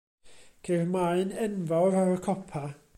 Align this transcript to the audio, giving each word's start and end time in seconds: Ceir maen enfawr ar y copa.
Ceir 0.67 0.81
maen 0.95 1.35
enfawr 1.45 2.01
ar 2.03 2.13
y 2.19 2.19
copa. 2.29 2.69